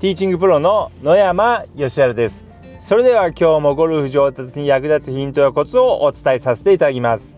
[0.00, 2.44] ティーチングプロの野山義晴です。
[2.78, 7.36] それでは今日もゴルフ上達に役立つヒントやコツをお伝えさせていただきます。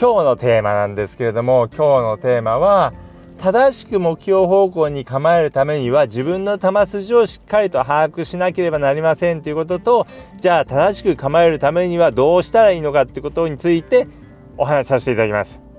[0.00, 2.92] 今日のテーマなんですけれども今日のテーマは
[3.38, 10.08] 正しく目標方向に構えるためには自分の球筋をしっかりと把握しなければなりませんということと
[10.40, 14.08] じゃあ正しく構えるためにはどうしたらいいのかってことについて
[14.56, 15.73] お話しさせていただきます。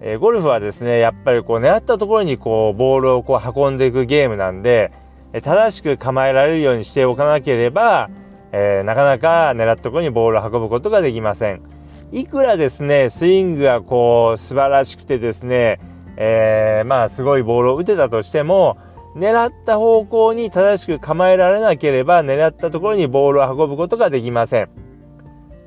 [0.00, 4.92] えー、ゴルフはですねやっぱりこう狙ったところにこうボールをこう運んでいくゲームなんで、
[5.32, 8.10] え、正しく構えられるようにしておかなければ、
[8.52, 11.62] えー、なかなか狙ったところにボールを運ぶことができません。
[12.10, 15.80] いくらですねスイングがこう素晴らしくてですね、
[16.16, 18.78] えまあすごいボールを打てたとしても
[19.14, 24.70] 狙った方向に正しく構えられなければ狙ったところにボールを運ぶことができません。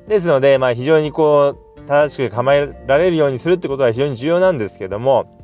[0.08, 5.38] ですので、まあ、非常にこう正しく構えられるようにするってことは非常に重要なんですけども、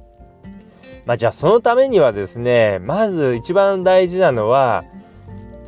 [1.05, 4.85] まあ、じゃあそのためにはですねまず一番大事なのは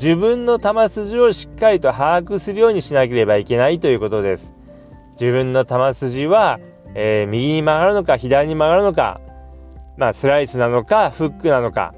[0.02, 4.54] 自分の球筋をしっかりと把握するようにしなければいけないということです。
[5.20, 6.62] 自分の球筋は、
[6.96, 9.20] えー、右に曲がるのか左に曲がるのか、
[9.98, 11.94] まあ、スライスなのかフックなのか、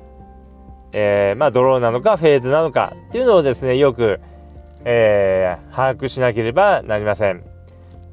[0.92, 4.20] えー、まあ、ドローなのかフェードなのかっていうのをですねよく、
[4.86, 7.51] えー、把握しなければなりません。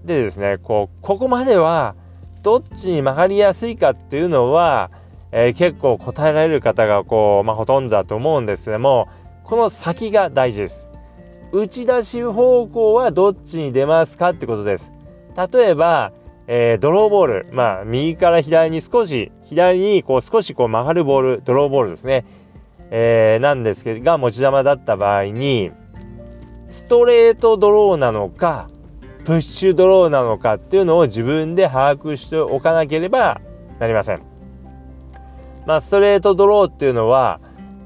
[0.05, 1.95] でですねこうここまでは
[2.43, 4.91] どっちに曲がりやすいかっていうのは、
[5.33, 9.09] えー、結構答えられる方がこう、まあ、ほとんどだと思うんですけども
[9.45, 10.89] この先が大事です。
[11.53, 14.91] 打ち出し方向はどっちに出ますかってことです。
[15.53, 16.13] 例えば、
[16.47, 22.27] えー、ドローボール、まあ、右から左に少し、左にこう少しこう曲がるボール、ドローボールですね。
[22.91, 25.71] えー、なんですけど、が持ち球だった場合に、
[26.69, 28.69] ストレートドローなのか、
[29.29, 33.43] プッシュドローなのかっていうのを自分で把握しておかなければ
[33.79, 34.23] なりません。
[35.67, 37.39] まあ、ストレートドローっていうのは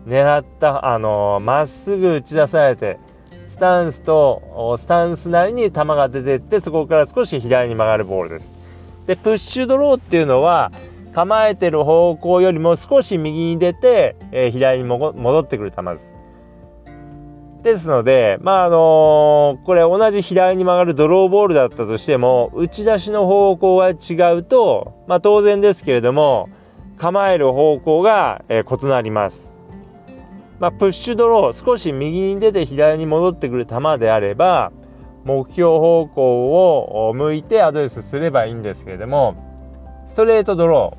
[0.07, 3.01] 狙ったあのまっすぐ打ち出されて
[3.49, 8.55] スタンスとスタンスなりに球が出てってそこから少し左に曲がるボールです。
[9.09, 10.71] でプッシュドローっていうのは
[11.13, 16.15] 構えてる方向よりも少し右に出て、えー、左に戻ってくる球です。
[17.63, 26.49] ですので、まああのー、これ同じ左に曲がるドローボールだったとしても打ち出しの方向が違うと、まあ、当然ですけれども
[26.99, 29.51] 構える方向が、えー、異なります。
[30.59, 34.73] まあ、プッシュドロー少し右に出て左に戻ってくる球であれば
[35.25, 39.35] 目標方向を向いてアドレスすればいいんですけれども
[40.07, 40.97] ストレートドロ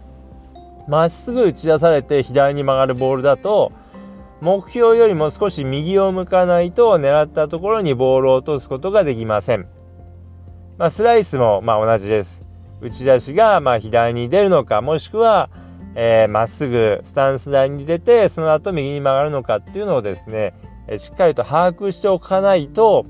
[0.86, 3.72] ーまっすぐ打ち出されて左に曲がるボールだと
[4.44, 9.70] 目標よりも少し右を向かないと狙ったところにボールを落とすことができません。
[10.78, 12.42] まあ、スライスもま同じです。
[12.82, 15.62] 打ち出しがま左に出るのかもしくはま、
[15.96, 20.54] えー、っすぐスタンス台に出てその後右に曲がるのかっていうのをですね
[20.98, 23.06] しっかりと把握しておかないと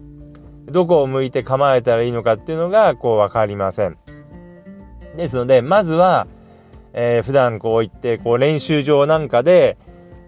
[0.68, 3.98] どこを向いて構えたらいいのかっていうのがこう分かりません。
[5.18, 6.28] ですのでまずは、
[6.94, 9.80] えー、普段こう言ってこう練習場なんかで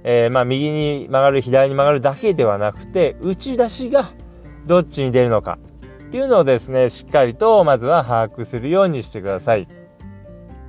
[0.08, 4.14] えー、まあ、右に曲がる左に曲がるだけではなくて打ち出しが
[4.68, 5.58] どっちに出るのか
[6.06, 9.68] っていうのをですねしっかりとまずは把握するようにしてください。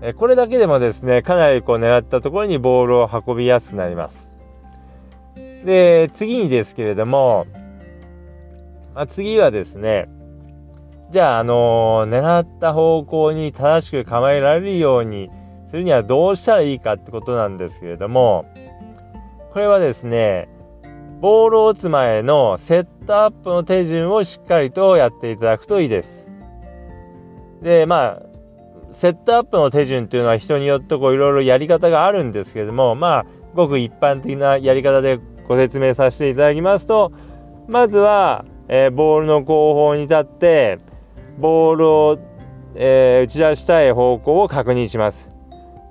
[0.00, 4.26] えこれだけでもですねかなりこう狙ったところにボールを運びやすくなります。
[5.66, 7.46] で次にですけれども、
[8.94, 10.08] まあ、次はですね
[11.10, 15.28] じゃあ、あのー、狙った方向に正しく構えられるように
[15.66, 18.46] するにはどうしたらいいかってことなんですけれども
[19.56, 20.50] これはですね、
[21.22, 26.28] ボールを打つ前のセットアップの手順をしっかりとやっていただくといいです。
[27.62, 28.22] で、まあ、
[28.92, 37.12] セットアップの手順っていうのは人によってこういろいろやり方があるんですけれども、まあ、ごく一般的なやり方でご説明させていただきますと、
[37.66, 40.80] まずは、えー、ボールの後方に立って、
[41.38, 42.18] ボールを、
[42.74, 45.26] えー、打ち出したい方向を確認します。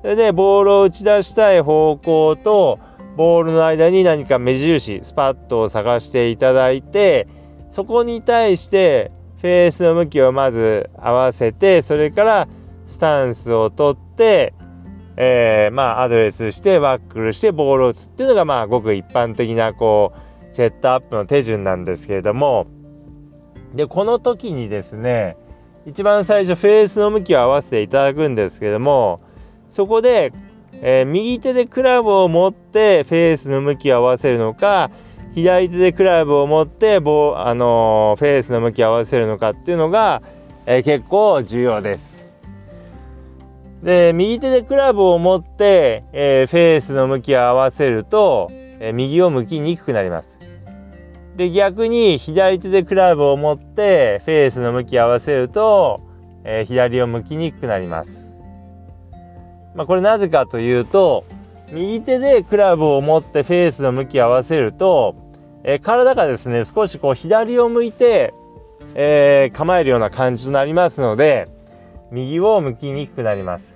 [0.04, 2.78] で、ボールを打ち出したい方向と、
[3.16, 7.28] ボールの間に何か目印スパッとを探していただいて
[7.72, 12.48] そこに対してフェースの向きをまず合わせてそれから
[12.88, 14.54] スタンスを取って、
[15.18, 22.68] えー、まあアドレスしてワックルしてボールを打つっていうのがまあごく一般的なこうセットアップの手順なんですけれども。
[23.76, 25.36] でこの時にですね
[25.86, 29.22] 一番最初フェースの向きを合わせていただくんですけども
[29.68, 30.32] そこで
[30.88, 34.92] えー、右手でクラブを持ってフェースの向きを合わせるのか
[35.34, 40.22] 左手でクラブを持ってボあのー、フェースの向きを合わせるのかっていうのが、
[40.68, 42.28] えー、結構重要です。
[43.82, 50.38] で右手でクラブを持って、えフェースの向きを合わせるとえ右を向きにくくなります。
[51.36, 56.02] で逆に左手でクラブを持ってフェースの向き合わせると、
[56.44, 58.25] え、左を向きにくくなります。
[59.76, 61.26] まあ、これなぜかというと
[61.72, 65.16] 右手でクラブを持ってフェースの向き合わせると、
[65.64, 68.34] えー、体がですね少しこう左を向いて、
[68.94, 71.48] えー、構えるような感じとなりますので
[72.12, 73.76] 右を向きにくくなります。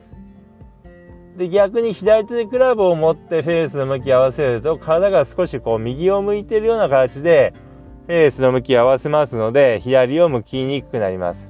[1.36, 7.54] で逆に左手でクラブを持ってフェースの向き合わせると体が少しこう右を向いているような形で
[8.08, 11.50] フェースの向き合わせますので左を向きにくくなります。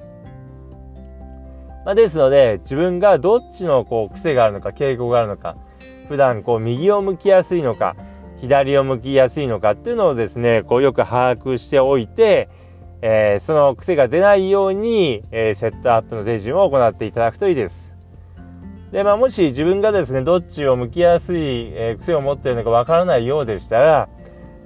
[1.85, 5.55] まあ、ですので自分がどっちのこう癖があるのか傾向があるのか
[6.07, 7.95] 普段こう右を向きやすいのか
[8.41, 12.49] 左を向きやすいのかっていうのをですねこうよく把握しておいて、
[13.01, 17.89] えー、その癖が出ないように、えー、セットアップの手順を行っていただくといいです。
[18.91, 24.09] で、まあ、もし自分がですね、どっちを向きやすい、えー、癖を持っているのかわからないようでしたら、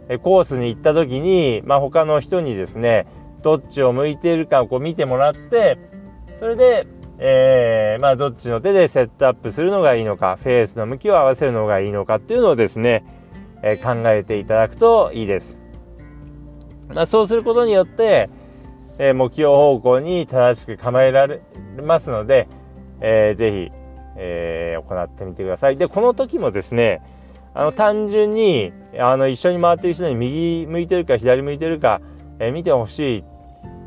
[0.10, 3.06] えコースに行った時に、まあ、他の人にですね、
[3.42, 5.78] どっちを向いているかをこう見てもらって、
[6.40, 6.88] それで、
[7.26, 13.06] えー、まあ、どっちの手でセットアップするのがいいのか、フェースの向きを合わせるのがいいのかっていうのをですね、
[13.62, 15.58] えー、考えていただくといいです。
[16.90, 18.30] まあ、そうすることによって、
[18.98, 21.40] えー、目標方向に正しく構えられ
[21.82, 22.50] ますので、
[23.00, 23.72] えー、ぜひ、
[24.18, 25.78] えー、行ってみてください。
[25.78, 27.02] で、この時もですね、
[27.54, 32.02] あの単純にあの一緒に回ってる人に右向いてるか左向いてるか、
[32.40, 33.24] え、見てほしい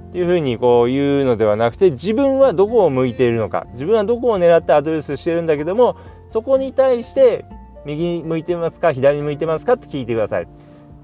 [0.08, 5.96] っていうふうにこう言うのではなくて自分はどこを向いているのか自分はどこを狙ってアドレスしてるんだけども
[6.32, 7.44] そこに対して
[7.84, 10.48] 右向いてますか左向いてますかって聞いてください。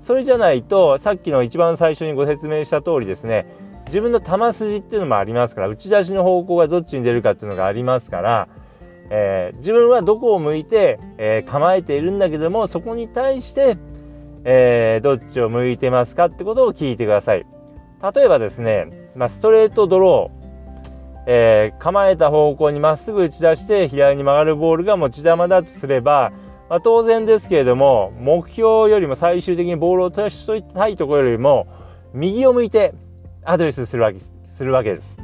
[0.01, 3.47] それじゃないとさっきの一番最初にご説明した通りですね
[3.87, 8.49] 自分の球筋っていうのもありますから打ち出しの方向がどっちに出るかっていうのがありますから
[9.15, 13.77] えー、自分はどこを向いて、えー、構えているんだけどもそこに対して、
[14.45, 17.45] えー、どっちを向いてますかってことを聞いてください
[18.03, 20.43] 例えばですね、まあ、ストレートドロー、
[21.27, 26.33] え構えた方向にまっすぐ打ち出して左に曲がるボールが持ち球だとすれば、
[26.69, 31.69] まあ、当然ですけれども目標よりも最終的にボールを落としたいところよりも
[32.13, 32.93] 右を向いて
[33.45, 34.33] アドレスするわけす
[34.65, 35.17] るわけです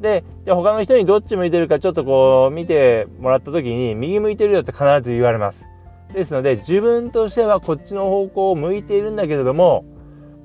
[0.00, 5.64] でじゃ他の人にどっち向いてるかちょっとこう見てもらった時に右向いてるよって必ず言われます。
[6.12, 9.84] ですので自分としてはこっちの方向を向いているんだけれども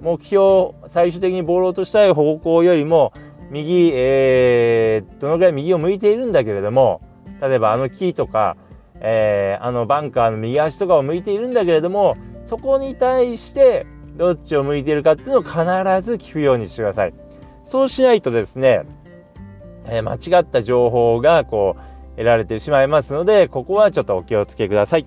[0.02, 3.14] 目標最終的にボールを落としたい方向よりも
[3.52, 7.02] 右、えー、どのぐらい右を向いているんだけれども
[7.42, 8.58] 例えばあの木とか、
[9.00, 13.86] えー、あのバンカーの右足とかを向いているんだけれどもそこに対して
[14.18, 15.54] どっちを向いているかっていうのを必
[16.04, 17.14] ず聞くようにしてください。
[17.64, 18.84] そうしないとですね
[19.88, 21.82] え、間違った情報がこう
[22.18, 25.06] 得られてしまいますのでここはちょっとお気をつけください。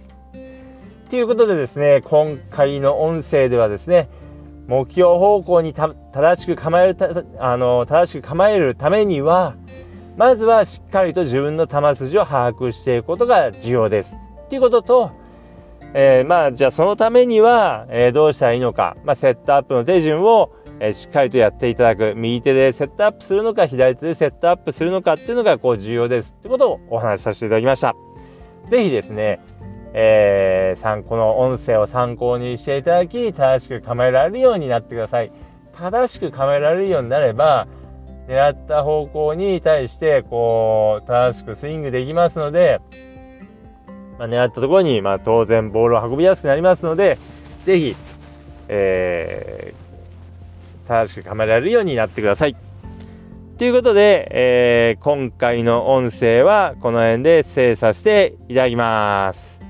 [1.10, 4.08] ということでですね今回の音声ではですね
[4.66, 9.54] 目標方向に正しく構えるあの正しく構えるためには
[10.16, 14.16] まずはしっかりと自分の球筋を把握していくことが重要です。
[14.48, 15.10] ということと、
[15.92, 27.94] えー、まあじゃあそのためには、えー、どうしたらいいのか、まあ、セットアップの手順をえしっかりとやっていただく右手でセットアップするのか左手でセットアップするのかっていうのがこう重要ですってことをお話しさせていただきました。
[28.70, 29.40] 是非ですね、
[29.94, 35.32] えー、この音声を参考にしていただき正しく構えられるようになってください。
[35.72, 37.66] 正しく構えられるようになれば
[38.28, 42.80] 狙った方向に対してこう正しくスイングできますので、
[44.18, 47.18] まあ、狙ったところに、まあ、当然ボールを運びやすくなりますので
[47.64, 47.96] 是非、
[48.68, 49.84] えー
[50.86, 52.56] 正しく構えられるようになってください。
[53.58, 59.60] ということで、えー、今回の音声はこの辺で精査していただきます。